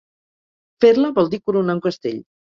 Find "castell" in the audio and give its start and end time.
1.89-2.21